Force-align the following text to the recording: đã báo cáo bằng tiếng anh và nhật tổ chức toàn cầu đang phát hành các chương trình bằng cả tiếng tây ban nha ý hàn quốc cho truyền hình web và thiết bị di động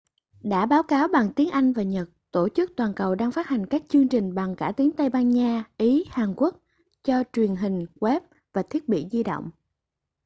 đã 0.43 0.65
báo 0.65 0.83
cáo 0.83 1.07
bằng 1.07 1.33
tiếng 1.33 1.49
anh 1.49 1.73
và 1.73 1.83
nhật 1.83 2.09
tổ 2.31 2.49
chức 2.49 2.71
toàn 2.77 2.93
cầu 2.95 3.15
đang 3.15 3.31
phát 3.31 3.47
hành 3.47 3.65
các 3.65 3.83
chương 3.89 4.07
trình 4.07 4.35
bằng 4.35 4.55
cả 4.55 4.71
tiếng 4.77 4.91
tây 4.91 5.09
ban 5.09 5.29
nha 5.29 5.63
ý 5.77 6.05
hàn 6.09 6.33
quốc 6.37 6.55
cho 7.03 7.23
truyền 7.33 7.55
hình 7.55 7.85
web 7.99 8.19
và 8.53 8.63
thiết 8.63 8.89
bị 8.89 9.07
di 9.11 9.23
động 9.23 9.49